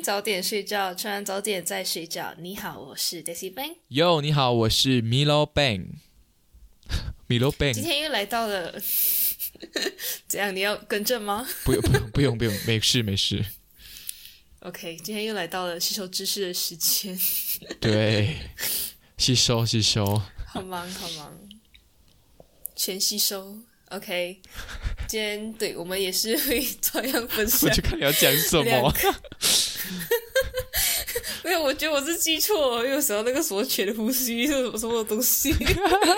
[0.00, 2.34] 早点睡觉，吃完早点再睡觉。
[2.38, 3.76] 你好，我是 Daisy Bang。
[3.90, 5.86] Yo，你好，我是 Milo Bang。
[7.28, 8.80] Milo 今 Bang，天又来到了，
[10.28, 10.54] 怎样？
[10.54, 13.44] 你要更正吗不用不用不用不用，没事没事。
[14.60, 17.18] ？OK，今天又来到了吸收知识的时间，
[17.80, 18.36] 对，
[19.18, 20.22] 吸收吸收。
[20.46, 21.36] 好忙好忙，
[22.76, 23.58] 全吸收。
[23.90, 24.40] OK，
[25.08, 27.70] 今天对我们也是会照样分 我享。
[27.72, 28.94] 就看你要讲什么。
[31.44, 35.52] 没有，我觉得我是记错了，有时候那个什么全呼吸是什么什么东西。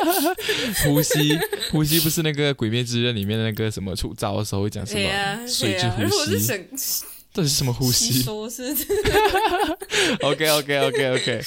[0.85, 1.39] 呼吸
[1.71, 7.05] 呼吸不是那个《鬼灭之刃》里面的那个什么出招的时候会讲什么水之呼然后我是吸？
[7.33, 8.63] 到底是什么呼吸吸收是。
[10.23, 11.45] OK OK OK OK。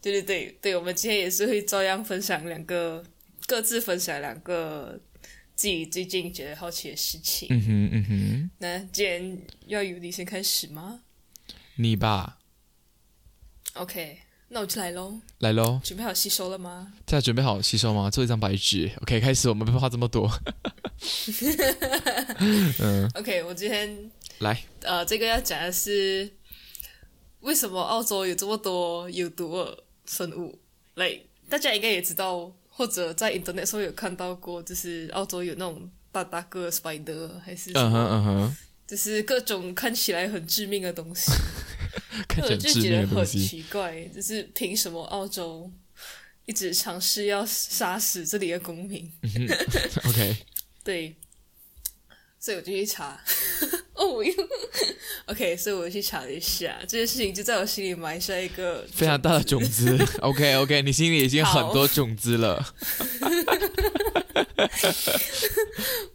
[0.00, 3.02] 对对对对，我们今天也是会照样分享两个，
[3.46, 4.98] 各自分享两个
[5.56, 7.48] 自己最近觉得好奇的事情。
[7.50, 11.00] 嗯哼嗯哼，那既然要由你先开始吗
[11.76, 12.38] 你吧
[13.74, 14.18] ，？OK，
[14.48, 15.18] 那我就来喽。
[15.38, 16.92] 来喽，准备好吸收了吗？
[17.06, 18.10] 大家准备好吸收吗？
[18.10, 18.90] 做一张白纸。
[19.02, 20.30] OK，开始，我们不话这么多。
[22.80, 26.30] 嗯，OK，我今天来，呃，这个要讲的是
[27.40, 30.58] 为什么澳洲有这么多有毒的生物？
[30.94, 31.18] 来，
[31.48, 41.32] 大家应该也知道，或者在 Internet 上有看到过，就是澳洲有那种大大个 spider，还是什嗯哼嗯哼，就是各种看起来很致命的东西，
[42.28, 43.26] 看起来我就很。
[43.26, 45.72] 奇怪，就是凭什么澳洲
[46.44, 49.10] 一直尝试要杀死这里的公民？
[50.04, 50.36] OK，
[50.84, 51.16] 对，
[52.38, 53.18] 所以我就去查，
[53.96, 54.22] 哦，
[55.26, 59.96] OK，所以我去查了一下这件事情，就在我心里埋下一个非常大的种子。
[60.20, 62.74] OK OK，你心里已经很多种子了。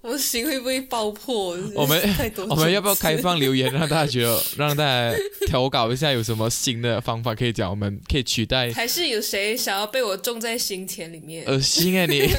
[0.02, 1.58] 我心会不会爆破？
[1.74, 2.16] 我们
[2.50, 5.16] 我们要不要开放留言，让大家觉得，让大家
[5.50, 7.70] 投稿一下，有什么新的方法可以讲？
[7.70, 11.46] 我们可以取代还是有谁想要被我种在心田里面？
[11.46, 12.30] 恶心啊你。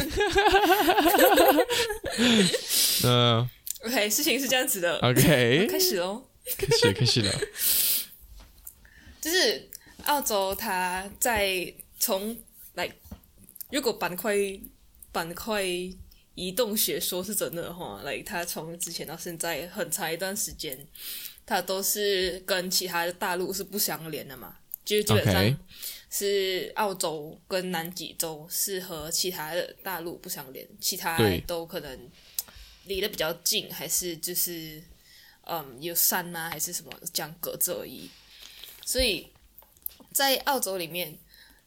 [3.04, 3.48] 嗯、
[3.84, 6.24] OK，事情是这样子的 OK， 开始喽。
[6.56, 7.32] 开始开始了。
[9.20, 9.68] 就是
[10.04, 12.36] 澳洲，它在从
[12.74, 12.90] 来，
[13.70, 14.34] 如果板块
[15.12, 15.64] 板块
[16.34, 20.86] 移动学说是真的的话，来，它从之前到现在很长一段时间，
[21.46, 25.58] 它都是跟其他的大陆是不相连的嘛，就是基本上
[26.10, 32.10] 是澳洲跟南极洲是和其他的大陆不相连，其他都可能
[32.84, 34.82] 离得比较近，还是就是
[35.42, 38.08] 嗯有山啊，还是什么这样隔着而已。
[38.84, 39.28] 所以
[40.12, 41.16] 在澳洲里面，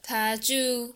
[0.02, 0.94] 它就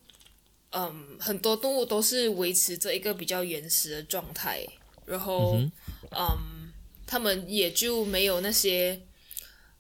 [0.72, 4.66] 嗯很多动物都是维持着一个比较原始的状态，
[5.06, 5.58] 然后
[6.12, 6.72] 嗯
[7.08, 9.02] 它们也就没有那些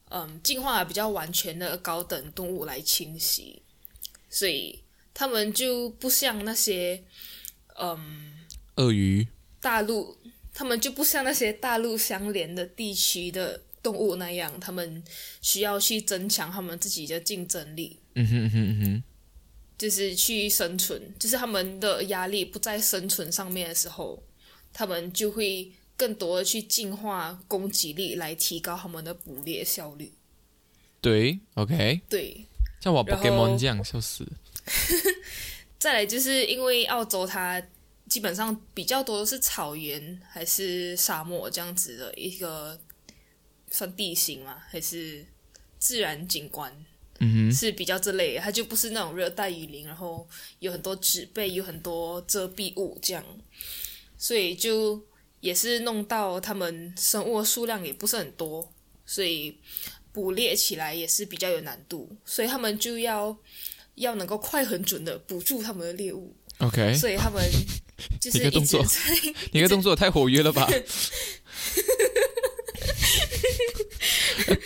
[0.10, 3.62] 嗯进化比较完全的高等动物来侵袭，
[4.30, 4.84] 所以
[5.14, 7.04] 它们就不像那些
[7.76, 9.28] 嗯鳄鱼
[9.62, 10.18] 大陆，
[10.54, 15.04] 他们就不像那些大陆相连的地区的动物那样，他们
[15.42, 19.04] 需要去增强他们自己的竞争力，嗯哼嗯哼嗯哼，
[19.78, 24.22] 就是去生存，就是他们的压力不在生存上面的时候，
[24.74, 30.12] 他们就会更多的去进化攻击力，来提高他们的捕猎效率。
[31.02, 32.46] 对，OK，对，
[32.82, 34.28] 像我 Pokemon 这样，笑死。
[35.80, 37.62] 再来就是因为澳洲它
[38.10, 42.78] 基本上比较多的是草原还是沙漠这样子的一个
[43.72, 44.62] 算地形吗？
[44.68, 45.24] 还是
[45.78, 46.74] 自然景观？
[47.22, 50.28] 嗯哼，是比较这类的，它就不是那种热带雨林，然后
[50.60, 53.24] 有很多植被，有很多遮蔽物这样，
[54.18, 55.06] 所以就
[55.42, 58.74] 也是弄到他们生物的数量也不是很多，
[59.06, 59.58] 所以
[60.14, 63.38] 捕猎起来也是比较有难度，所以他们就要
[63.96, 67.44] 要能够快很准的捕住他们的猎物，OK，所以他们
[68.20, 69.00] 就是一直你的动作在
[69.52, 70.68] 你的动作太活跃了吧？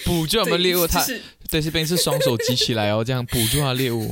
[0.06, 4.10] 捕住我们猎物，他就是在这边是双手举起来哦， 这样捕住他猎物。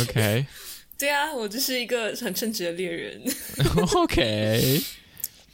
[0.00, 0.46] OK
[0.98, 3.22] 对啊，我就是一个很称职的猎人。
[3.94, 4.82] OK，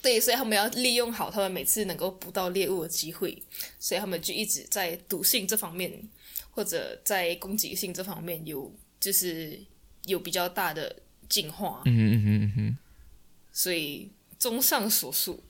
[0.01, 3.43] 对，所以他们要利用好他们每次能够捕到猎物的机会，
[3.81, 5.93] 所以他们就一直在毒性这方面
[6.51, 9.59] 或者在攻击性这方面有就是
[10.05, 10.95] 有比较大的
[11.33, 11.81] 进化。
[11.87, 12.79] 嗯嗯嗯
[13.51, 15.43] 所以综上所述，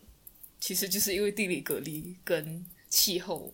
[0.60, 3.52] 其实就是因为地理隔离跟气候，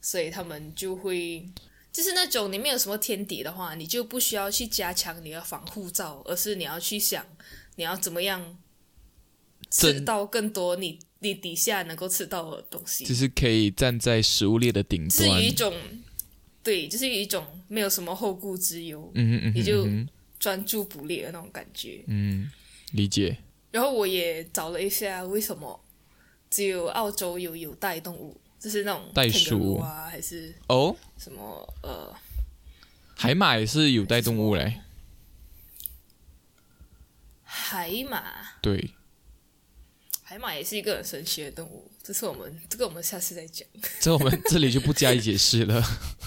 [0.00, 1.46] 所以他们就会。
[1.90, 7.26] 就是那种你没有什么天敌的话，你就不需要去加强你的防护罩，而是你要去想
[7.74, 8.56] 你要怎么样
[9.70, 15.40] 吃到更多你你底下能够吃到的东西，就是可以站在食物链的顶端是有。
[15.40, 15.74] 一种
[16.62, 19.84] 对，就是有一种没有什么后顾之忧，嗯哼嗯哼你就
[20.38, 22.04] 专注捕猎的那种感觉。
[22.06, 22.50] 嗯，
[22.92, 23.36] 理解。
[23.70, 25.78] 然后我也找了一下，为什么
[26.50, 32.14] 只有澳洲有有袋动物，就是那种袋鼠啊，还是哦，什么呃，
[33.14, 34.80] 海马也是有袋动物嘞。
[37.42, 38.22] 海马，
[38.62, 38.92] 对，
[40.22, 41.90] 海马也是一个很神奇的动物。
[42.02, 43.68] 这是我们这个我们下次再讲。
[44.00, 45.82] 这我们这里就不加以解释了。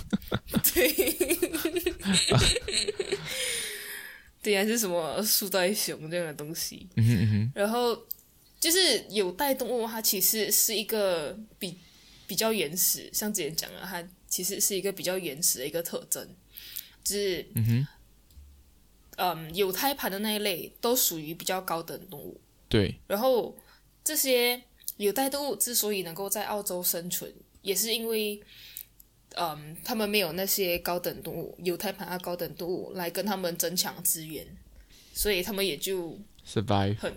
[0.72, 0.94] 对，
[4.42, 6.88] 对，还是什么树袋熊这样的东西。
[6.96, 7.96] 嗯哼嗯哼，然后
[8.60, 11.78] 就是有袋动物，它其实是一个比
[12.26, 16.28] 比较原始，像之前讲的，它其实是一个比较原始的一个特征，
[17.04, 17.88] 就是嗯哼，
[19.18, 22.40] 嗯，有胎盘的那一类都属于比较高等动物。
[22.68, 23.56] 对，然后
[24.04, 24.62] 这些
[24.98, 28.42] 有袋动物之所以能够在澳洲生存，也是因为，
[29.38, 34.46] 嗯，他们没有那些高等动物有胎盘啊高等动物来跟他们争抢资源，
[35.14, 37.14] 所以他们也就 survive 很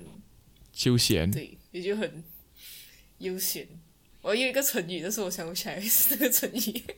[0.73, 1.31] 休闲。
[1.31, 2.25] 对，也就很
[3.19, 3.67] 悠闲。
[4.23, 6.83] 我有一个成语，但是我想不起来是这个成语。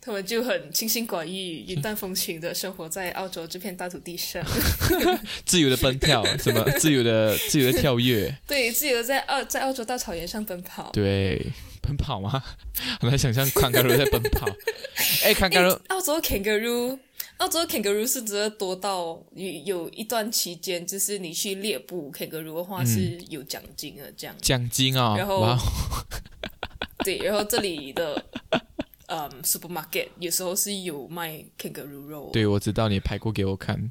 [0.00, 4.42] 他们就很清心寡欲、云淡风轻的生活在澳洲这片大土地上，
[5.44, 10.90] 自由的奔跳，什么自由的自由的跳跃， 对，自由在澳在澳洲大草原上奔跑。
[10.92, 11.46] 对，
[11.88, 12.42] 奔跑吗？
[13.00, 14.46] 很难想象康嘎鲁在奔跑。
[15.24, 16.98] 哎，康嘎鲁，澳洲 kangaroo，
[17.38, 24.36] 澳洲 kangaroo 是真的多到有有一段期间，就是你去猎捕 kangaroo 的话是有奖金的，这样。
[24.40, 25.16] 奖金啊！
[25.16, 25.56] 然后哦，
[27.04, 28.22] 对，然后这里的
[29.06, 33.90] 嗯 supermarket 有时候是有卖 kangaroo 肉，对，我知道你拍过给我看，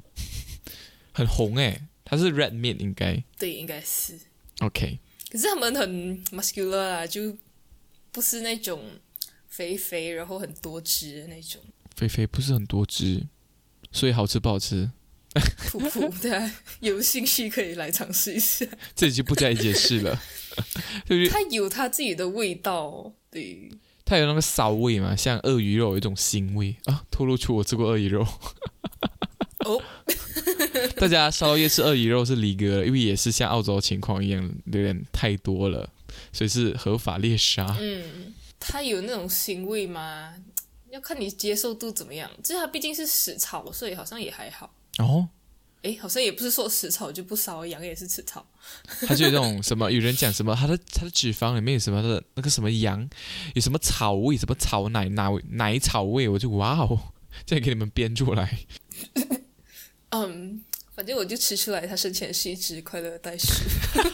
[1.12, 3.22] 很红哎，它是 red meat 应该。
[3.38, 4.14] 对，应该是。
[4.60, 4.98] OK，
[5.30, 7.36] 可是他们很 muscular 啊，就
[8.18, 8.82] 不是那种
[9.46, 11.62] 肥肥然后很多汁的那种，
[11.94, 13.24] 肥肥不是很多汁，
[13.92, 14.90] 所以好吃不好吃，
[15.68, 16.50] 普普的。
[16.80, 18.66] 有兴趣可以来尝试一下，
[18.96, 20.20] 这里就不加以解释了。
[21.08, 23.70] 就是它有它自己的味道，对。
[24.04, 28.26] 它有那个骚味嘛，像鳄鱼肉有一种腥味啊，透露出我吃过鳄鱼肉。
[29.64, 29.80] 哦，
[30.98, 35.88] 大家烧夜吃鳄鱼肉是离哥的，因为也是像澳洲情况一样，有点太多了，
[36.32, 37.76] 所以是合法猎杀。
[37.80, 40.34] 嗯，它有那种腥味吗？
[40.90, 42.30] 要看你接受度怎么样。
[42.42, 44.72] 就是它毕竟是食草，所以好像也还好。
[44.98, 45.28] 哦，
[45.82, 48.44] 诶，好像也不是说食草就不烧，羊也是吃草。
[49.06, 53.08] 它就有那种什么，有人讲什么，它的它的脂肪里面有什么的那个什么羊，
[53.54, 57.12] 有什么草味，什么草奶奶奶草味，我就哇哦，
[57.46, 58.60] 这样给你们编出来。
[60.10, 60.64] 嗯，
[60.98, 63.46] 反正我就吃出来，它生前是一只快乐袋鼠。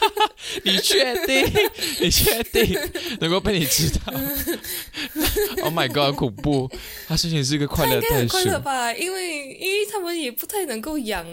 [0.64, 1.42] 你确定？
[1.98, 2.78] 你确定
[3.20, 4.12] 能够被你知道？
[5.64, 6.70] Oh my god，恐怖！
[7.08, 8.92] 它生前是一个快乐袋鼠应该很快，乐吧？
[8.92, 11.26] 因为因为他们也不太能够养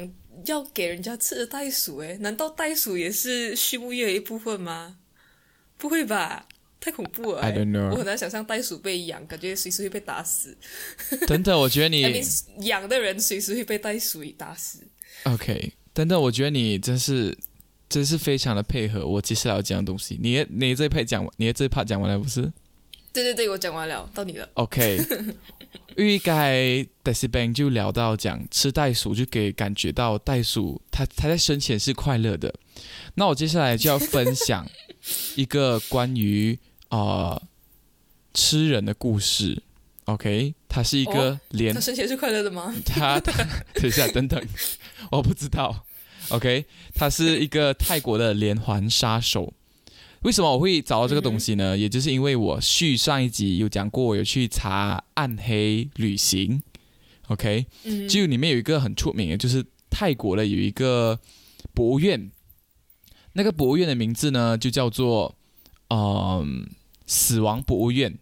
[0.45, 4.99] 要给人家吃的袋鼠，诶，难道袋鼠也是畜牧业的一部分吗？
[5.77, 6.47] 不会吧？
[6.79, 10.57] 太恐怖了 I don't know 我很难想象袋鼠被养，感觉随时会被打死。
[11.27, 14.79] 等等，我觉得你 I mean，养的人随时会被袋鼠打死。
[15.23, 17.37] OK，等等，我觉得你真是
[17.89, 20.17] 真是非常的配合我接下来要讲的东西。
[20.21, 22.41] 你的你的这一派讲完，你的这一 part 讲完了不是
[23.13, 24.49] 对对对，我讲完了，到你了。
[24.53, 24.97] ？OK，
[25.97, 26.53] 因为刚才
[27.03, 32.53] d e c i Bang 就聊到讲吃袋鼠，就给感觉到袋鼠它它在生前是快乐的。
[33.15, 34.65] 那我接下来就要分享
[35.35, 36.57] 一个关于
[36.89, 37.41] 呃
[38.33, 39.61] 吃人的故事。
[40.05, 42.73] OK，它是一个哦连他生前是快乐的吗？
[42.85, 44.41] 他他等一下，等等，
[45.11, 45.85] 我不知道。
[46.29, 46.65] OK，
[46.95, 49.53] 他是一个泰国的连环杀手。
[50.21, 51.75] 为什么我会找到这个东西呢？
[51.77, 56.61] 也就是因为我续上一集有讲过，我有去查暗黑旅行。
[57.27, 61.19] OK，嗯，就里面有一个很出名的，就是泰国的有一个
[61.73, 62.29] 博物院，
[63.33, 65.35] 那个博物院的名字呢就叫做
[65.89, 66.69] 嗯
[67.07, 68.17] 死亡博物院，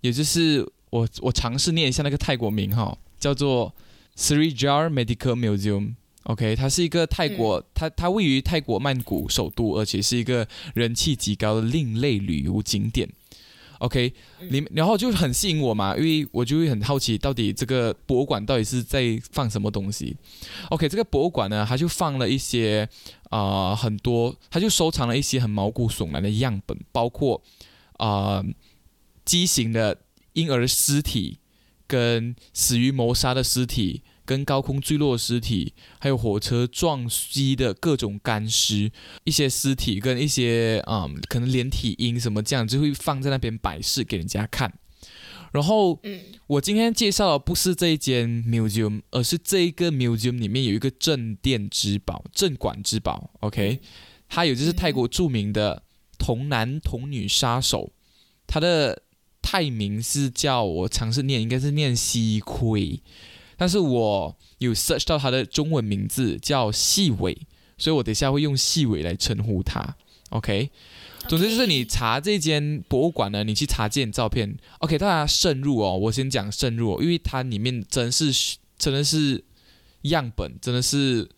[0.00, 3.74] 也就是我我尝试念一下那个泰国名哈，叫做
[4.16, 5.94] Srijar Medical Museum。
[6.26, 13.08] OK，它是一个泰国，它它位于泰国曼谷首都，而且是一个人气极高的另类旅游景点。
[13.78, 20.16] OK，里面然后就很吸引我嘛，因为我就会很好奇，到底这个博物馆到底是在放什么东西。
[20.70, 22.88] OK，这个博物馆呢，它就放了一些
[23.28, 27.42] 啊、呃很多，它就收藏了一些很毛骨悚然的样本，包括
[27.98, 28.46] 啊、呃
[29.26, 29.98] 畸形的
[30.32, 31.38] 婴儿尸体，
[31.86, 38.90] 跟死于谋杀的尸体，跟高空坠落的尸体，还有火车撞击的各种干尸，
[39.24, 44.74] 一些尸体跟一些嗯，可能连体婴什么这样，就会放在那边摆饰给人家看。
[45.52, 53.30] 然后，嗯，我今天介绍的不是这一间 museum，而是这一个 museum 里面有一个镇店之宝、镇馆之宝。
[53.40, 53.80] OK，
[54.28, 55.84] 它有就是泰国著名的
[56.18, 57.92] 童男童女杀手，
[58.46, 59.02] 他的
[59.40, 63.00] 泰名是叫我尝试念，应该是念西奎，
[63.56, 67.36] 但是我有 search 到它的中文名字叫细尾，
[67.78, 69.96] 所以我等一下会用细尾来称呼它。
[70.30, 70.70] OK。
[71.28, 75.96] 总之就是你查这间博物馆呢，你去查这件照片，OK，大家慎入哦。
[75.96, 79.42] 我先讲慎入，因为它里面真是真的是
[80.02, 81.28] 样本，真的是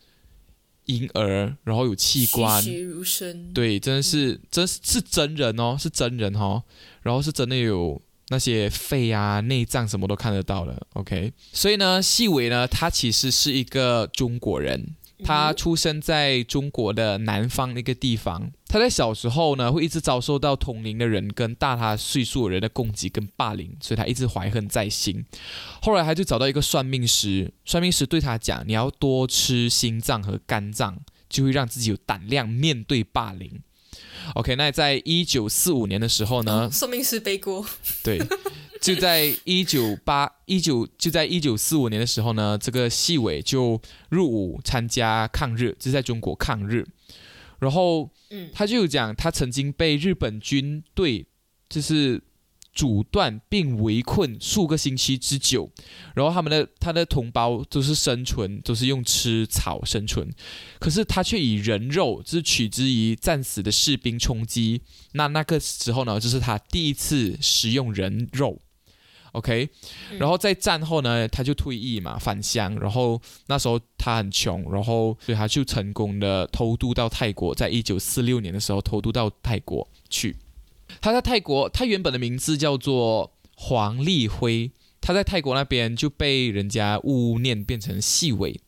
[0.84, 3.50] 婴儿，然后有器官，栩栩如生。
[3.54, 6.62] 对，真的是真是真人哦，是真人哦，
[7.00, 11.32] 然后是真的有那些肺啊、内脏什么都看得到了，OK。
[11.52, 14.94] 所以呢，细伟呢，他其实是一个中国人。
[15.24, 18.52] 他出生在中国的南方一个地方。
[18.68, 25.24] 他在小时候呢，会一直遭受到同龄的人跟大他岁数的人的攻击跟霸凌，所以他一直怀恨在心。
[25.82, 30.96] 后来他就找到一个算命师，算命师对他讲：“你要多吃心脏和肝脏，
[31.28, 33.60] 就会让自己有胆量面对霸凌。”
[34.34, 37.64] OK，那在一九四五年的时候呢，说明是背锅。
[38.02, 38.18] 对。
[38.80, 46.86] 就在一九八一九就在一九四五年的时候呢，这个细伟就入伍参加抗日，就是在中国抗日。
[47.58, 51.26] 然后，嗯，他就讲他曾经被日本军队
[51.68, 52.22] 就是
[52.78, 55.68] 阻断并围困数个星期之久，
[56.14, 60.30] 然后他们的他的同胞都是生存都是用吃草生存，
[60.78, 64.80] 可是他却以人肉就是取之于战死的士兵充饥。
[65.14, 68.56] 那那个时候呢，就是他第一次食用人肉。
[69.32, 69.68] OK，
[70.16, 72.78] 然后在战后呢，他就退役嘛，返乡。
[72.78, 80.36] 然后那时候他很穷，然后所以他就成功的偷渡到泰国，在一九四六年的时候偷渡到泰国去。
[81.00, 88.60] 他在泰国，他原本的名字叫做黄立辉，他在泰国那边就被人家误念变成细伟，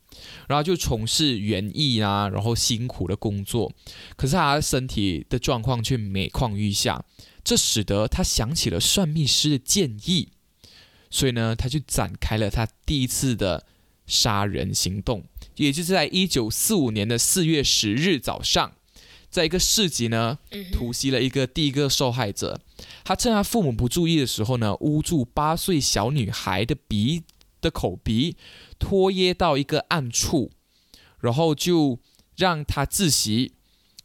[0.47, 3.71] 然后就从事园艺啊，然后辛苦的工作。
[4.15, 7.03] 可是他身体的状况却每况愈下，
[7.43, 10.29] 这使得他想起了算命师的建议。
[11.09, 13.65] 所以呢，他就展开了他第一次的
[14.07, 15.25] 杀人行动，
[15.57, 18.71] 也就是在一九四五年的四月十日早上，
[19.31, 20.37] 在一个市集呢，
[20.73, 22.59] 突袭了一个第一个受害者。
[23.03, 27.23] 他趁他父母不注意的时候呢，捂住八岁小女孩的鼻
[27.61, 28.35] 的口鼻，
[28.77, 30.51] 拖噎到一个暗处，
[31.21, 31.97] 然后就
[32.35, 33.53] 让她窒息，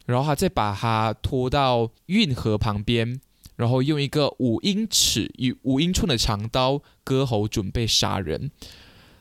[0.07, 3.21] 然后他再把她拖到运河旁边。
[3.57, 8.51] 然后用一个五英尺与五英寸的长刀割喉，准备杀人。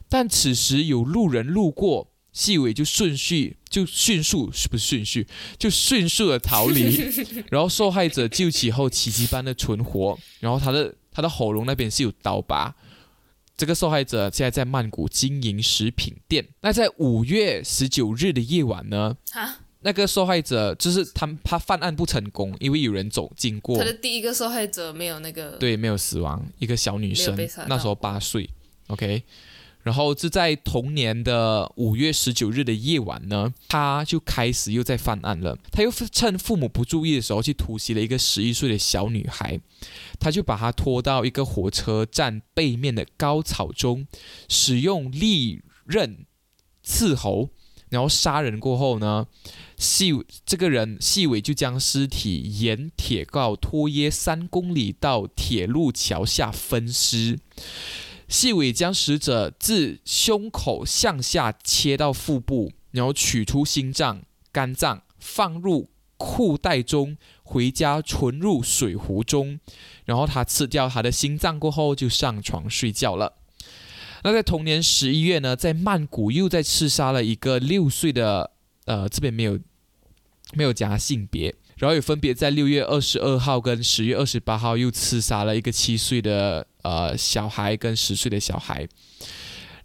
[0.09, 5.25] 但此时有路人路过，细尾就顺序就迅速是不是顺序
[5.57, 6.95] 就迅速的逃离。
[7.49, 10.19] 然后受害者救起后奇迹般的存活。
[10.41, 12.75] 然后他的他的喉咙那边是有刀疤。
[13.55, 16.45] 这个受害者现在在曼谷经营食品店。
[16.59, 19.15] 那在五月十九日的夜晚呢？
[19.31, 19.61] 啊？
[19.79, 23.77] 那个受害者就是他，他犯案不成功，因为有人走经过。
[23.77, 27.33] 他的第一个受害者没有那个对，没有死亡，一个小女生，
[27.69, 28.49] 那时候八岁。
[28.87, 29.23] OK，
[29.85, 35.55] 然后是在同年的五月十九日的夜晚呢，他就开始又在犯案了。
[35.71, 39.59] 他又趁父母不注意的时候去突袭了一个十一岁的小女孩，
[40.19, 44.07] 他就把她拖到一个火车站背面的高草中，
[44.49, 46.25] 使用利刃
[46.81, 47.51] 刺喉。
[47.89, 49.27] 然后杀人过后呢，
[49.77, 50.11] 细
[50.47, 57.37] 这个人细伟就将尸体沿铁道拖曳三公里到铁路桥下分尸。
[58.27, 69.59] 细伟将死者自胸口向下切到腹部，然后取出心脏、肝脏放入裤袋中，回家存入水壶中。
[70.05, 73.33] 然后他吃掉他的心脏过后，就上床睡觉了。
[74.23, 78.51] 那在同年十一月呢，在曼谷又在刺杀了一个六岁的，
[78.85, 79.59] 呃，这边没有
[80.53, 88.87] 没有加性别，然后也分别在六月二十二号跟十月二十八号又刺杀了一个七岁的呃小孩跟十岁的小孩。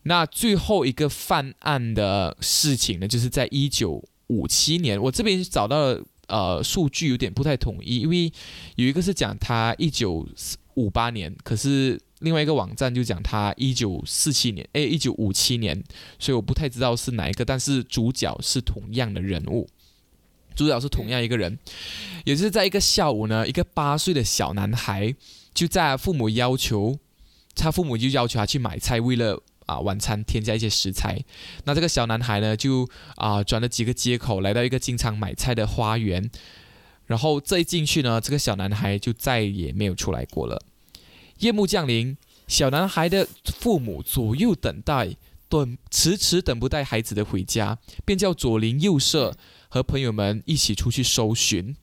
[0.05, 8.33] 那最后一个犯案的事情呢，就是在一九五七年，我这边找到了呃数据有点不太统一，因为
[8.77, 10.27] 有一个是讲他一九
[10.75, 11.99] 五八年，可是。
[12.21, 15.83] 另外一个网站就讲他一九四七年，哎，一九五七年，
[16.19, 19.67] 所以我不太知道是哪一个，但是主角是同样的人物，
[20.55, 21.59] 主角是同样一个人，
[22.27, 25.15] 也就是在一个下午呢，一个八岁的小男孩
[25.55, 26.99] 就在父母要求，
[27.55, 31.23] 他父母就要求他去买菜，为了啊晚餐添加一些食材。
[31.65, 36.31] 那这个小男孩呢，就啊转了几个街口，来到一个经常买菜的花园。
[37.07, 40.63] 然后这一进去呢，这个小男孩就再也没有出来过了。
[41.39, 42.17] 夜幕降临，
[42.47, 45.17] 小男孩的父母左右等待，
[45.49, 49.37] 等迟迟等不待孩子的回家，便叫左邻右舍
[49.69, 51.75] 和朋友们一起出去搜寻。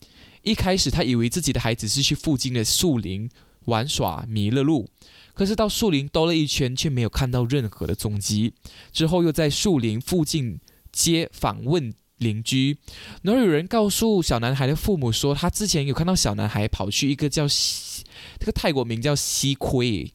[0.44, 3.30] 一开始他以为自己的孩子是去附近的树林
[3.68, 4.90] 玩耍迷了路，
[5.34, 8.54] 可是到树林兜了一圈，却没有看到任何的踪迹。
[8.92, 10.60] 之后又在树林附近
[10.92, 11.94] 街访问。
[12.20, 12.80] 邻居，
[13.22, 18.04] 然后有人告诉小男孩的父母说，他之前有看到小男孩跑去一个叫西，
[18.40, 20.12] 这个泰国名叫西奎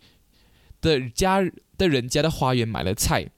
[0.80, 1.40] 的家
[1.78, 3.30] 的人家的花园买了菜，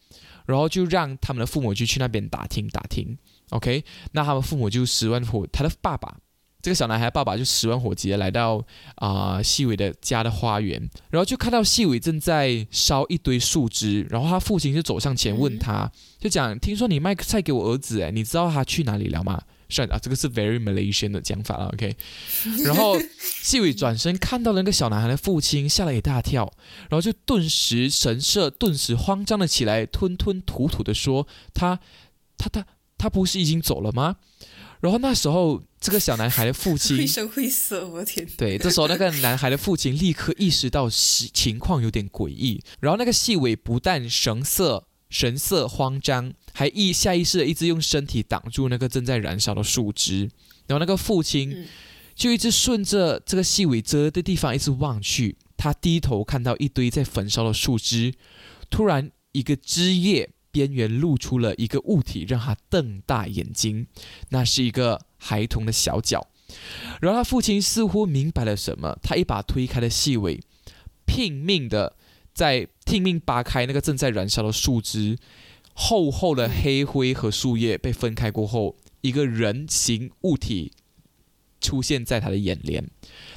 [0.46, 3.18] 然后就让他们的父母就去那边打听打听。
[3.50, 6.16] OK，那他们父母就十万火，他的爸爸。
[6.64, 10.80] 这个小男孩爸爸就十万火急的来到啊细伟的家的花园，
[11.10, 19.42] 然后就看到细伟正在烧一堆树枝，然后他父亲就走上前问他，就讲：听说你卖菜给我儿子，哎，你知道他去哪里了吗？
[19.68, 21.94] 算啊，这个是 very Malaysian 的讲法了，OK。
[22.64, 26.50] 然后细伟转身看到了那个小男孩的父亲，吓了一大跳，
[26.88, 31.78] 然后就顿时神色顿时慌张了起来，吞吞吐吐的说：他
[32.38, 32.64] 他他
[32.96, 34.16] 他不是已经走了吗？
[34.80, 38.26] 然后那时候，这个小男孩的父亲绘声绘色，我的天！
[38.38, 50.30] 对，这时候那个男孩的父亲立刻意识到情况有点诡异，然后那个细尾不但神色神色慌张，还意下意识的一直用身体挡住那个正在燃烧的树枝，
[50.66, 51.66] 然后那个父亲
[52.14, 58.14] 就一直顺着这个细尾遮的地方一直望去，他低头看到一堆在焚烧的树枝，
[58.70, 60.30] 突然一个枝叶。
[60.54, 63.88] 边缘露出了一个物体，让他瞪大眼睛。
[64.28, 66.28] 那是一个孩童的小脚。
[67.00, 70.38] 然后他父亲似乎明白了什么，他一把推开了细尾，
[71.06, 71.96] 拼命的
[72.34, 75.16] 在拼命扒开那个正在燃烧的树枝。
[75.72, 80.70] 厚厚的黑灰和树叶被分开过后，一个人形物体
[81.60, 82.88] 出现在他的眼帘。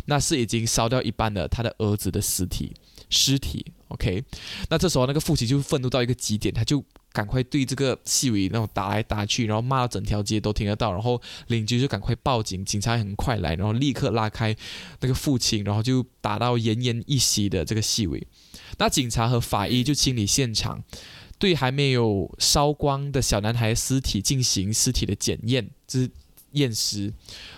[0.05, 2.73] 那是已经烧掉一半的他的儿子的尸体。
[3.09, 4.23] 尸体，OK。
[4.69, 6.83] 那这时候那个父亲就愤怒到一个极点，他就。
[7.17, 14.55] 赶快对这个细尾那种打来打去，然后骂到整条街都听得到，然后邻居就赶快报警，警察很快来，然后立刻拉开
[14.99, 18.27] 那个父亲，然后就打到奄奄一息的这个细尾。
[18.77, 20.83] 那警察和法医就清理现场，
[21.39, 26.11] 对还没有烧光的小男孩尸体进行尸体的检验，就是
[26.51, 27.11] 验尸，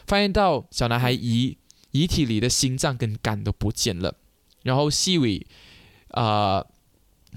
[0.07, 1.57] 发现到小男孩遗
[1.91, 4.15] 遗体里的心脏跟肝都不见了，
[4.63, 5.45] 然后细尾
[6.11, 6.65] 啊。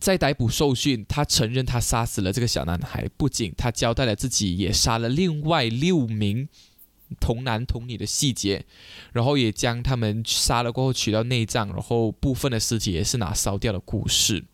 [0.02, 6.48] 在逮捕受讯，他承认他杀死了这个小男孩，不仅他交代了自己也杀了另外六名
[7.20, 8.64] 童男童女的细节，
[9.12, 14.44] 然后也将他们杀了过后取到内脏，然后部分的尸体也是拿烧掉的故事。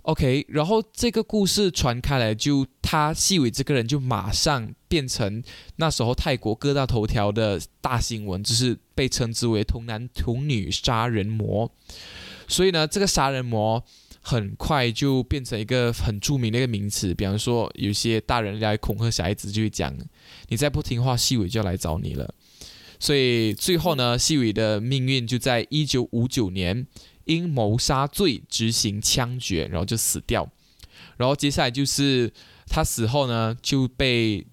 [0.00, 5.42] OK，然后这个故事传开来，就他细伟这个人就马上变成
[5.76, 11.70] 那时候泰国各大头条的大新闻，就是被称之为童男童女杀人魔。
[12.48, 13.84] 所以呢，这个杀人魔。
[14.28, 19.96] 很快就变成一个很著名的一个名词，比方说有些大人来恐吓小孩子，就会讲
[20.48, 22.34] 你再不听话，细伟就要来找你了。
[22.98, 26.88] 所以最后呢，细伟的命运就在一九五九年
[27.26, 30.50] 因谋杀罪执行枪决，然后就死掉。
[31.16, 32.32] 然后接下来就是
[32.66, 34.44] 他死后呢，就被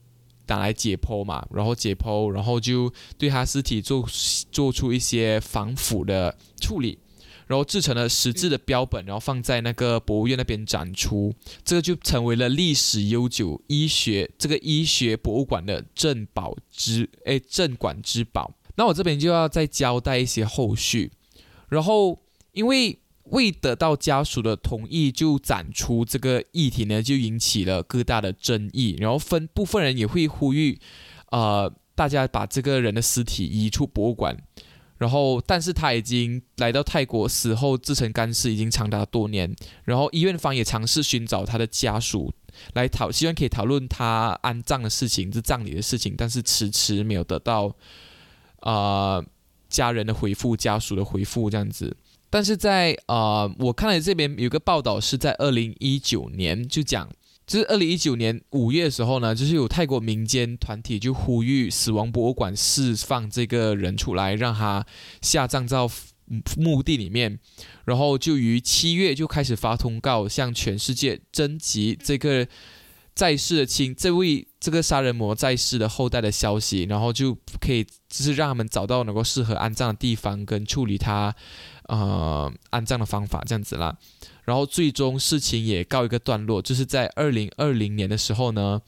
[0.46, 4.08] 打来解剖嘛，然后解剖，然后就对他尸体做
[4.52, 7.00] 做出一些防腐的处理。
[7.48, 18.54] 然后制成了实质的标本，然后放在那个博物院那边展出，这个就成为了历史悠久医学这个医学博物馆的镇宝之哎镇馆之宝。
[18.76, 21.12] 那我这边就要再交代一些后续。
[21.70, 22.22] 然后
[22.54, 28.96] 因为未得到家属的同意就展出这个议题呢，就引起了各大的争议。
[29.00, 30.80] 然后分部分人也会呼吁，
[31.32, 34.38] 呃，大家把这个人的尸体移出博物馆。
[35.04, 39.54] 然后，但是他已经来到泰国，死后自成干尸已经长达多年。
[39.84, 42.34] 然后医院方也尝试寻找他的家属
[42.74, 47.76] 来讨，希望可以讨论他安葬的事情，是葬礼的事情，但是迟迟没有得到
[48.62, 49.22] 啊
[49.68, 51.94] 家人的回复、家属的回复这样子。
[52.30, 57.10] 但是在啊，我看了这边有个报道是在二零一九年就讲。
[57.46, 64.86] 就是二零一九年五月的时候呢，就是有泰国民间团体就呼吁死亡博物馆释放这个人出来，让他
[65.22, 65.90] 下葬到
[66.58, 67.38] 墓地里面，
[67.86, 72.48] 然后就于七月就开始发通告，向全世界征集这个
[73.16, 81.36] 在世的亲这位这个杀人魔在世的后代的消息，然后就可以就是让他们找到能够适合安葬的地方跟处理他
[81.88, 83.98] 呃安葬的方法这样子啦。
[84.46, 88.82] 然后最终事情也告一个段落，就是在二零二零年的时候呢，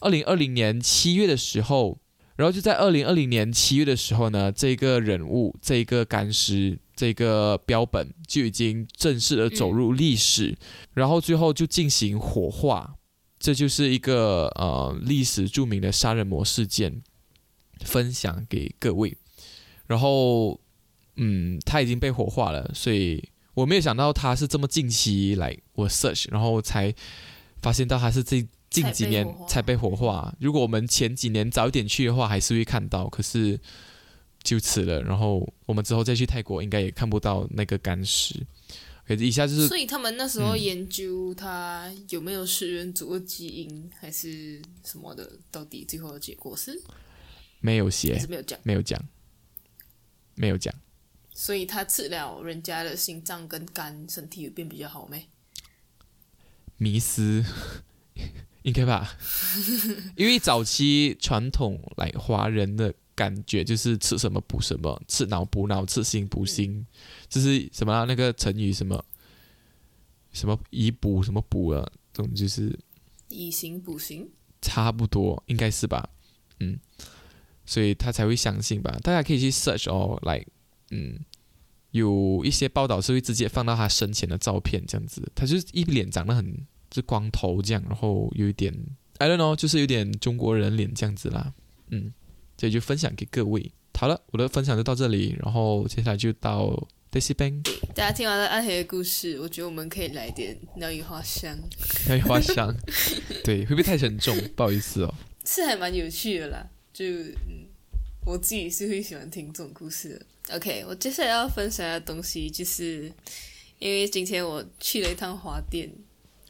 [0.00, 1.98] 二零二零年七月的时候，
[2.36, 10.56] 然后就在二零二零年七月的时候呢，这个人物这个干尸这个标本就已经正式的走入历史，
[10.94, 12.94] 然后最后就进行火化，
[13.40, 17.02] 这就是一个呃历史著名的杀人魔事件，
[17.80, 19.16] 分享给各位。
[19.88, 20.60] 然后
[21.16, 23.28] 嗯，他已经被火化了，所以。
[23.52, 26.94] 我没有想到他是这么近期来我 search，然后才
[27.60, 30.32] 发现到他是这近几年才被火化。
[30.38, 33.58] 如果我们前几年早一点去的话，还是会看到，可是
[34.44, 35.02] 就此了。
[35.02, 38.46] 然后我们之后再去泰国，应该也看不到那个干尸。
[39.10, 46.80] 可是一下就是，所以他们那时候研究他有没有食人族的基因，还是什么的，到底最后的结果是
[47.58, 49.04] 没有写，没有讲，没有讲，
[50.36, 50.72] 没有讲。
[51.34, 55.28] 所以他吃了人家的心脏跟肝，身体有变比较好没？
[56.76, 57.44] 迷思，
[58.62, 59.18] 应该吧？
[60.14, 66.86] 因为早期传统来华人的感觉就是吃什么补什么，吃脑补脑，吃心补心，
[67.28, 69.04] 就是什么啊那个成语什么
[70.32, 72.78] 什么以补什么补啊，这种就是
[73.28, 74.26] 以形补形，
[74.62, 76.08] 差不多应该是吧？
[76.60, 76.80] 嗯，
[77.66, 78.90] 所以他才会相信吧？
[79.02, 80.42] 大家可以去 search 哦，来，
[80.90, 81.20] 嗯。
[81.92, 88.72] 有一些报道是会直接放到他生前的照片，这样子，他就是一脸长得很就光头这样，然后有一点
[89.18, 91.52] ，I don't know，就是有点中国人脸这样子啦，
[91.88, 92.14] 嗯，
[92.60, 93.72] 所以就分享给各位。
[93.94, 96.66] 好了，我的分享就到这里，然后接下来就到
[97.10, 97.62] Daisy Bank。
[97.94, 101.58] 大家听完了暗黑的故事，我觉得我们可以来点鸟语花香。
[102.06, 102.74] 鸟语花香，
[103.42, 104.36] 对，会不会太沉重？
[104.54, 105.14] 不好意思哦。
[105.46, 107.66] 是还蛮有趣的啦，就嗯，
[108.26, 110.10] 我自己是会喜欢听这种故事
[110.48, 110.56] 的。
[110.56, 113.10] OK，我接下来要分享的东西就是，
[113.78, 115.90] 因为今天我去了一趟华店，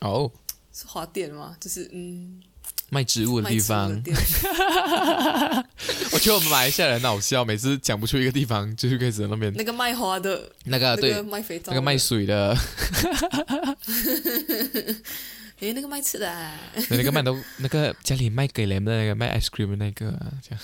[0.01, 0.31] 哦，
[0.73, 1.57] 是华店吗？
[1.61, 2.43] 就是嗯，
[2.89, 3.91] 卖植物的地方。
[6.13, 12.57] 我觉得我们马来西亚人很好笑，每次讲不出一个地方，就是开始那边那个卖花的，那个对，卖肥皂，那个卖水的，
[15.61, 16.51] 哎，那个卖吃的，
[16.91, 20.61] 那个卖都那个家里卖给人的那个卖 ice cream 的那个，这样。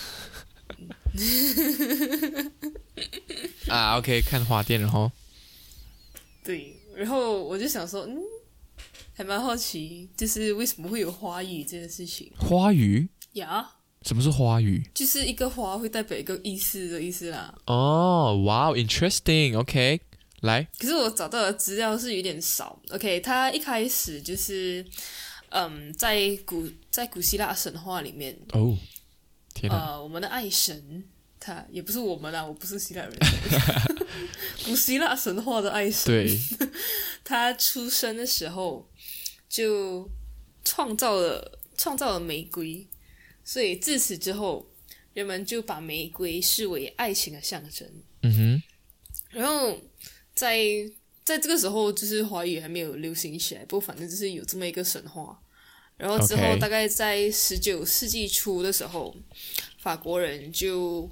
[3.69, 5.11] 啊，OK，看花店，然后，
[6.45, 8.19] 对，然后我就想说，嗯，
[9.16, 12.31] 还蛮好奇，就是为什么会有花语这件事情？
[12.38, 13.66] 花语呀？
[14.02, 14.87] 什么是花语？
[14.94, 17.52] 就是一个花会代表一个意思的意思啦。
[17.66, 20.02] 哦，哇，interesting，OK，
[20.42, 20.68] 来。
[20.79, 22.79] 可是我找到的资料是有点少。
[22.90, 24.85] OK，它一开始就是，
[25.48, 28.76] 嗯，在古在古希腊神话里面，哦，
[29.55, 31.05] 天呃，我们的爱神。
[31.46, 33.12] 他也不是我们啦，我不是希腊人。
[34.66, 36.38] 古希腊神话的爱神，对，
[37.22, 38.90] 他出生的时候
[39.48, 40.11] 就
[40.64, 42.85] 创造了创造了玫瑰，
[43.44, 44.68] 所以自此之后，
[45.14, 47.88] 人们就把玫瑰视为爱情的象征。
[48.22, 48.62] 嗯哼。
[49.30, 49.80] 然后
[50.35, 50.59] 在
[51.22, 55.40] 在这个时候，就是华语还没有流行起来，不过反正就是有这么一个神话。
[55.96, 59.14] 然后之后，大概在十九世纪初的时候，
[59.78, 61.09] 法国人就。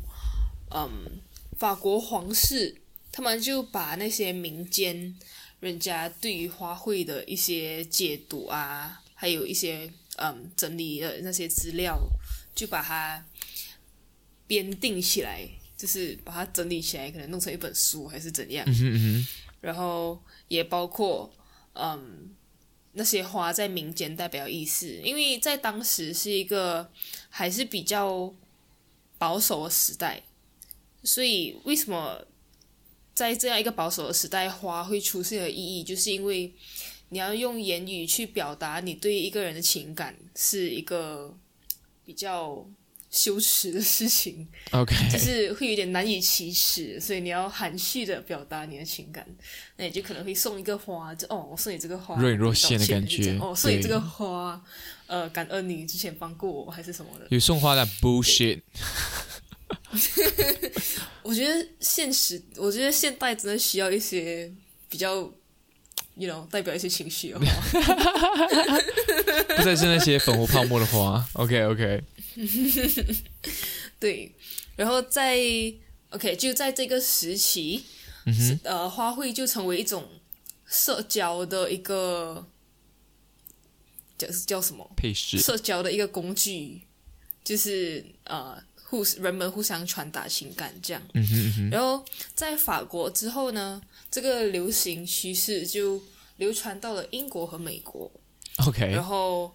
[0.76, 1.20] 嗯，
[1.56, 2.74] 法国皇室
[3.12, 5.16] 他们就把那些民间
[5.60, 11.96] 人家对于花卉的一些解读啊，还有一些嗯整理的那些资料，
[12.56, 13.24] 就把它
[14.48, 18.66] 编定起来，就是把它整理起来，可能弄成一本书还是怎样。
[19.60, 21.32] 然后也包括
[21.74, 22.34] 嗯
[22.92, 26.90] 那些花在民间代表意思，因为在当时是一个
[27.30, 28.34] 还是比较
[29.16, 30.20] 保守的时代。
[31.04, 32.18] 所以，为什么
[33.14, 36.52] 在这样一个保守的时代，花会出现的意义，就是因为
[37.10, 41.36] 你要用言语去表达你对一个人的情感，是一个
[42.04, 42.66] 比较
[43.10, 44.48] 羞耻的事情。
[44.72, 49.24] OK，就是会有点难以启齿，所以你要含蓄的表达你的情感，
[49.76, 53.38] 那你就可能会送一个花，就哦，我送你这个花，若隐若现的感觉。
[53.40, 54.60] 哦，送你这个花，
[55.06, 57.26] 呃，感恩你之前帮过我，还是什么的。
[57.30, 58.62] 有送花的 bullshit。
[61.22, 64.52] 我觉得现实，我觉得现代真的需要一些
[64.88, 65.14] 比较
[66.16, 67.46] ，you know，代表一些情绪的话，
[69.56, 71.26] 不再是那些粉红泡沫的花。
[71.34, 72.02] OK，OK。
[73.98, 74.34] 对，
[74.76, 75.38] 然后在
[76.10, 77.84] OK，就在这个时期，
[78.64, 80.06] 呃，花卉就成为一种
[80.66, 82.46] 社交的一个
[84.18, 84.90] 叫叫什么？
[84.96, 85.38] 配饰。
[85.38, 86.82] 社交的一个工具，
[87.44, 88.62] 就是呃
[88.94, 91.02] 互人们互相传达情感这样。
[91.14, 92.04] 嗯哼嗯哼然后
[92.34, 96.00] 在法国之后呢，这个流行趋势就
[96.36, 98.10] 流传到了英国和美国。
[98.66, 99.52] ，OK，然后，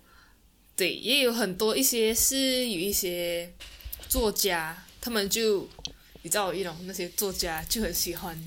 [0.75, 3.53] 对，也有很多一些是有一些
[4.09, 5.67] 作家，他们就
[6.21, 8.37] 你知道，一种那些作家就很喜欢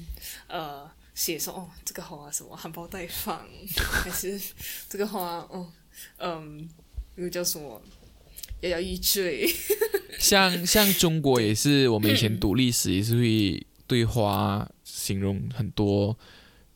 [0.47, 3.49] 呃写说哦，这个花什么含苞待放，
[4.05, 4.39] 还是
[4.91, 5.73] 这个花哦
[6.19, 6.69] 嗯，
[7.15, 7.81] 那个叫什么
[8.61, 9.47] 摇摇欲坠，
[10.23, 16.17] 像 像中国也是，我们以前读历史也是会对花形容很多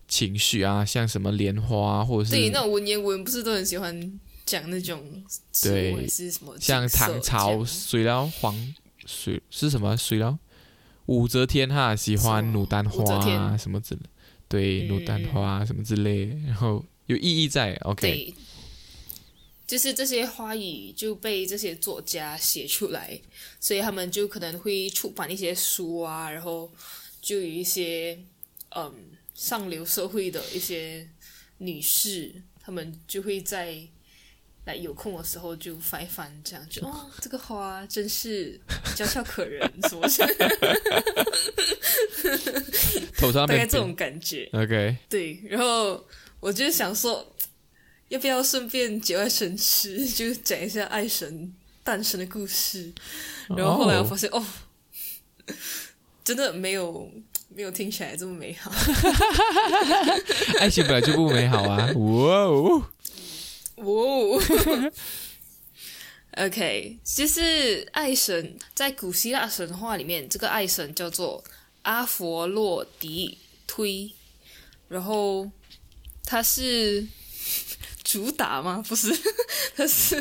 [0.08, 5.02] 情绪啊，像什么莲花啊或者是对那种文言文不是都很喜欢讲那种
[5.62, 8.74] 对是什么像唐朝水疗黄
[9.06, 10.36] 水是什么水疗？
[11.06, 14.00] 武则天哈喜欢牡丹花啊什么之类，
[14.48, 18.34] 对，嗯牡丹花什么之类，然后有意义在，OK，对，
[19.66, 23.20] 就是这些花语就被这些作家写出来，
[23.58, 26.72] 所以他们就可能会出版一些书啊，然后
[27.20, 28.18] 就有一些
[28.76, 28.94] 嗯
[29.34, 31.08] 上流社会的一些
[31.58, 33.76] 女士，她们就会在
[34.66, 38.60] 来有空的时候就翻一翻，这样就哦，这个花真是
[38.94, 40.22] 娇俏可人，什么是
[43.16, 44.48] 头上 大概这种感觉。
[44.52, 46.04] ，OK，对，然后
[46.40, 47.35] 我就想说，
[48.08, 52.92] 要不要顺便节外生枝， 就讲一下爱神诞生的故事。
[53.48, 54.44] 然后后来我发现，哦
[56.24, 57.08] 真的没有
[57.54, 58.70] 没有听起来这么美好。
[60.58, 62.84] 爱情本来就不美好啊，哇哦，
[63.76, 64.92] 哇哦，
[66.46, 71.42] OK，就是爱神在古希腊神话里面，这个爱神叫做
[71.82, 73.38] 阿佛洛狄
[73.68, 74.10] 忒，
[74.88, 75.48] 然后
[76.24, 77.06] 他是
[78.16, 78.82] 主打吗？
[78.88, 79.14] 不是，
[79.76, 80.16] 他是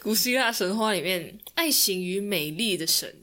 [0.00, 3.14] 古希腊神话里面爱情与美丽的神，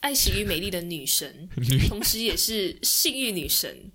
[0.00, 1.48] 爱情与美丽的女神，
[1.88, 3.92] 同时也是性欲女神。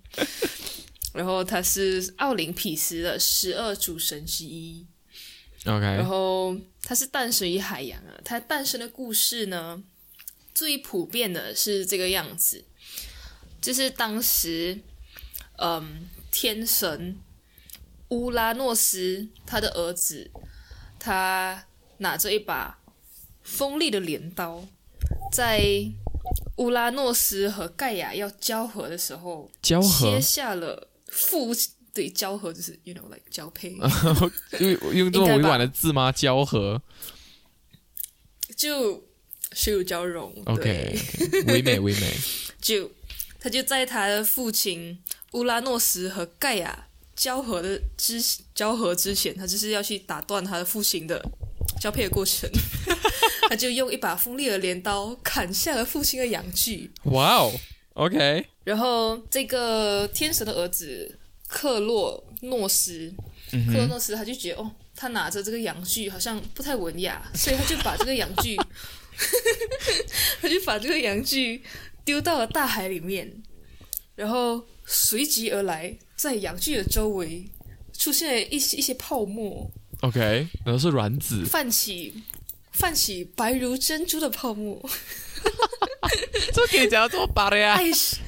[1.12, 4.86] 然后她是奥林匹斯的十二主神之一，
[5.62, 8.18] 然 OK，然后它是诞生于海洋啊。
[8.24, 9.82] 它诞生的故事呢，
[10.54, 12.64] 最普遍的是这个样子，
[13.60, 14.78] 就是当时，
[15.58, 17.18] 嗯，天神
[18.10, 20.30] 乌拉诺斯他的儿子，
[20.98, 21.66] 他
[21.98, 22.78] 拿着一把
[23.42, 24.64] 锋利的镰刀，
[25.32, 25.90] 在
[26.56, 31.54] 乌拉诺斯和盖亚要交合的时候，交合切下了父
[31.92, 33.76] 对交合就是 you know like 交配。
[34.58, 36.10] 用用这么委婉的字吗？
[36.10, 36.82] 交合
[38.56, 39.04] 就
[39.52, 40.34] 水乳交融。
[40.46, 40.98] ，OK，
[41.30, 42.16] 对，唯美 唯美，
[42.60, 42.90] 就
[43.38, 46.87] 他就在他的父亲乌拉诺斯和盖亚
[47.18, 48.22] 交合的之
[48.54, 51.22] 交合之前，他就是要去打断他的父亲的
[51.78, 52.48] 交配的过程。
[53.50, 57.50] 他就用一把锋利的镰刀砍下了父亲的阳具，哇哦
[57.94, 63.10] ，OK，然后这个天神的儿子克洛诺斯，
[63.52, 68.54] 嗯克洛诺斯他就觉得哦，他拿着这个阳具好像不太文雅， 所以他就把这个阳具，
[70.42, 71.62] 他就把这个阳具
[72.04, 73.42] 丢到了大海里面，
[74.14, 77.48] 然后随即而来，在阳具的周围
[77.96, 82.12] 出现了一些一些泡沫，OK，然后是卵子，泛起
[82.72, 84.78] 泛起白如珍珠的泡沫，
[86.52, 87.74] 这可以讲到这么白的呀？
[87.76, 88.18] 爱神，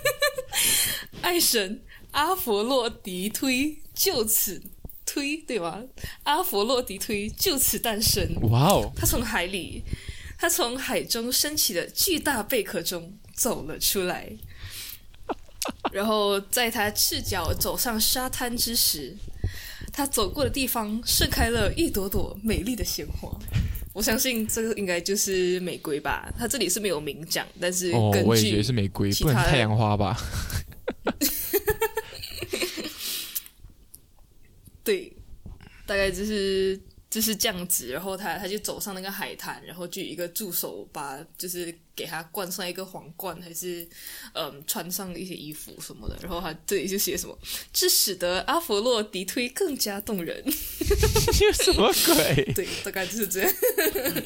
[1.20, 4.62] 爱神阿佛洛狄忒就此
[5.04, 5.82] 推对吧？
[6.22, 8.26] 阿佛洛狄忒就此诞生。
[8.50, 9.82] 哇哦，他从海里，
[10.38, 14.32] 他从海中升起的巨大贝壳中走了出来，
[15.92, 19.16] 然后在他赤脚走上沙滩之时，
[19.92, 23.28] 他走过的地方盛开了一朵朵美丽的鲜花。
[23.94, 30.16] 我相信这个应该就是玫瑰吧，他这里是没有明讲，但是哦，我也觉得是玫瑰，不能太阳花吧？
[34.84, 35.12] 对，
[35.84, 37.88] 大概就是就是这样子。
[37.88, 43.86] 然后他他就走上那个海滩，然后就一个助手把就是给他冠上一个皇冠，还是
[44.34, 46.16] 嗯穿上一些衣服什么的。
[46.22, 47.36] 然后他这里就写什么，
[47.72, 50.42] 这使得阿佛洛狄忒更加动人。
[50.46, 52.52] 有 什么鬼？
[52.54, 53.52] 对，大概就是这样。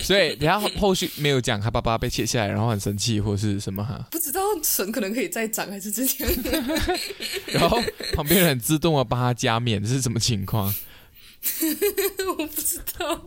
[0.01, 6.33] 所以，然后后续没有讲他爸爸被切下来，然后很生气或是什么哈，不知道神可能可以再长，还是这样。
[7.53, 7.83] 然后
[8.15, 10.73] 旁边人自动的帮他加冕，这是什么情况？
[12.27, 13.25] 我不知道，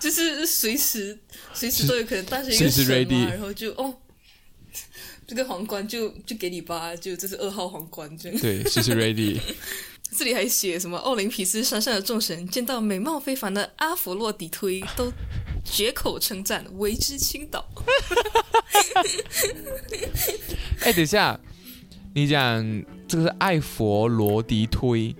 [0.00, 1.18] 就是随时
[1.52, 3.94] 随时都有可能诞生一随时个神 ready 嘛，然后就哦，
[5.26, 8.38] 这个皇冠就就给你吧，就这是二号皇冠这样。
[8.40, 9.38] 对，随时 ready。
[10.16, 10.96] 这里还写什么？
[10.96, 15.12] 奥林匹斯山上的众神见到美貌非凡的阿佛洛狄忒，都
[15.62, 17.68] 绝口称赞，为之倾倒。
[20.80, 21.38] 哎，等一下，
[22.14, 25.14] 你讲这个是艾佛罗狄忒，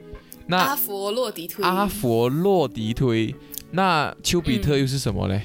[0.50, 3.34] 那阿佛洛狄推，阿佛洛狄推，
[3.70, 5.42] 那丘比特又是什么嘞？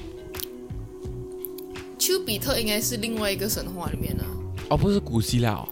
[2.00, 4.24] 丘比特应该是另外一个神话里面的。
[4.70, 5.68] 哦，不是古希腊哦。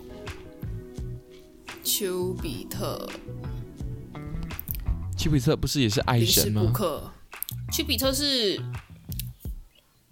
[1.82, 3.08] 丘比特，
[5.18, 6.74] 丘比特不是也是爱神吗？
[7.72, 8.62] 丘比特是，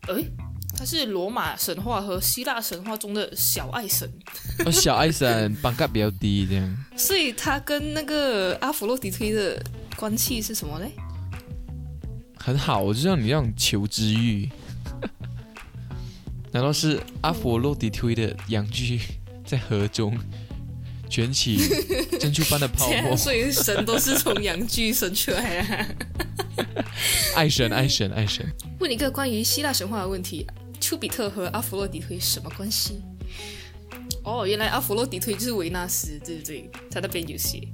[0.07, 0.31] 诶，
[0.77, 4.09] 他是罗马神话和希腊神话中的小爱神，
[4.65, 9.61] 哦，小爱神 榜价比较低，这样所以他跟那个阿佛洛狄忒的
[9.97, 10.85] 关系是什么呢？
[12.37, 12.81] 很好。
[12.81, 14.49] 我就像你这样求知欲，
[16.51, 19.01] 难道是阿佛洛狄忒的阳具
[19.45, 20.17] 在河中
[21.09, 21.57] 卷起
[22.19, 23.17] 珍珠般的泡沫？
[23.17, 25.95] 所以神都是从阳具生出来的。
[27.35, 28.45] 爱神，爱神，爱神。
[28.79, 30.45] 问你一个关于希腊神话的问题：
[30.79, 33.01] 丘比特和阿佛洛狄忒什么关系？
[34.23, 37.67] 哦，原来阿佛洛狄忒就是维纳斯，对对对，他那边有写。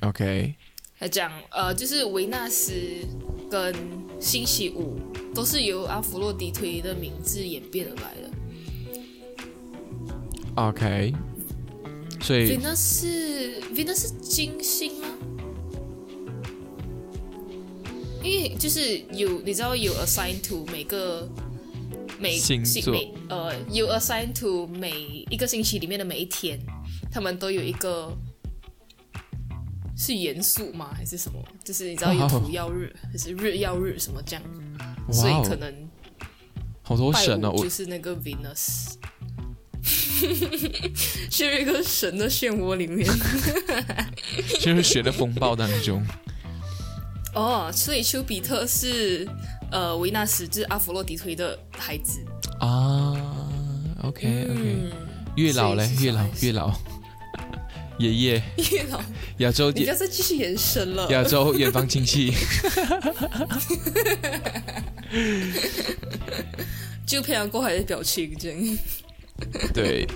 [0.00, 0.54] OK，
[0.98, 2.72] 他讲，呃，就是维纳斯
[3.50, 3.74] 跟
[4.20, 4.98] 星期五
[5.34, 8.30] 都是由阿佛洛狄忒的名字演变而来的。
[10.56, 11.14] OK，
[12.20, 15.08] 所以 Venus 是 Venus 是金星吗？
[18.24, 21.28] 因为就是有你知道有 assign to 每个
[22.18, 24.90] 每星座每呃有 assign to 每
[25.30, 26.58] 一个星期里面的每一天，
[27.12, 28.10] 他们都有一个
[29.94, 30.90] 是元素吗？
[30.96, 31.38] 还是什么？
[31.62, 34.42] 就是你知道有土曜日还是日曜日什么这样，
[35.12, 35.72] 所以可能
[36.82, 37.50] 好多神哦！
[37.50, 38.94] 五我就是那个 Venus。
[41.30, 43.06] 陷入一个神的漩涡里面
[44.58, 46.02] 就是学的风暴当中。
[47.34, 49.26] 哦，所以丘比特是
[49.70, 52.20] 呃维纳斯，就是阿佛洛狄忒的孩子。
[52.60, 53.12] 啊
[54.02, 54.90] ，OK OK，、嗯，
[55.36, 56.72] 月老嘞所以，是月老小孩子月老，
[57.98, 59.00] 爷爷，月老，
[59.38, 61.10] 亚洲你不要再继续延伸了。
[61.10, 62.32] 亚洲远方亲戚，
[67.06, 68.78] 就漂洋过海的表情，这样。
[69.74, 70.06] 对。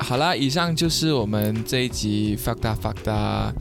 [0.00, 3.52] 好啦，以上就是我们这一集 Fakta Fakta，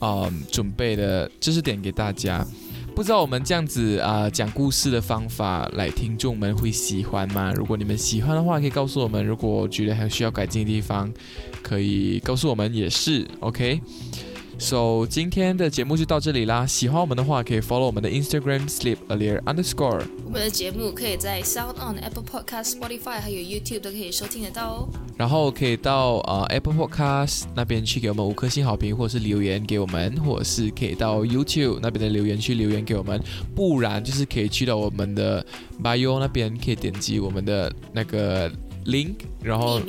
[0.00, 2.46] 嗯，准备的知识点给大家。
[2.94, 7.52] 不知道我们这样子啊、讲故事的方法，来听众们会喜欢吗？
[7.52, 11.12] 如果你们喜欢的话，可以告诉我们；如果觉得还需要改进的地方，
[11.60, 13.80] 可以告诉我们也是 OK。
[14.56, 16.64] So 今天的节目就到这里啦。
[16.64, 20.04] 喜欢我们的话，可以 follow 我们的 Instagram sleep earlier underscore。
[20.24, 24.88] 我们的节目可以在 Sound On、Apple Podcast、Spotify 还有 YouTube 都可以收听得到哦。
[25.16, 33.20] 然后可以到呃 Apple Podcast 那边去给我们五颗星好评，或者是留言给我们，或者是可以到 YouTube 那边的留言区留言给我们，
[33.54, 35.44] 不然就是可以去到我们的
[35.82, 38.50] bio 那边，可以点击我们的那个
[38.86, 39.80] link，然后。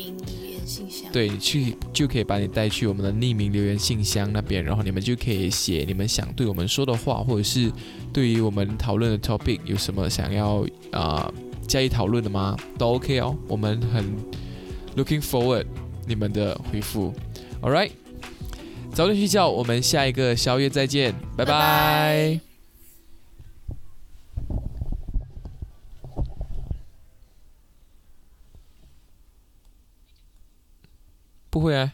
[1.14, 7.72] 对你去就可以把你带去我们的匿名留言信箱那边，然后你们就可以写你们想对我们说的话，或者是
[8.12, 11.34] 对于我们讨论的 topic 有什么想要啊、呃
[11.68, 12.58] 加以讨论的吗？
[12.80, 14.04] 都 OK 哦，我们很
[14.96, 15.66] looking forward
[16.08, 17.14] 你们的回复。
[17.62, 17.92] All right，
[18.94, 22.40] 早点睡觉，我们下一个宵夜再见，拜拜拜
[31.50, 31.94] 不会啊。